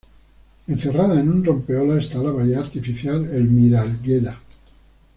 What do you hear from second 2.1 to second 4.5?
la bahía artificial El Mira-El Gedda.